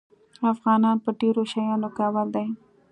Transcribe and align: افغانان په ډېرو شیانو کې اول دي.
افغانان 0.53 0.97
په 1.05 1.09
ډېرو 1.19 1.41
شیانو 1.51 1.89
کې 1.95 2.01
اول 2.07 2.27
دي. 2.35 2.45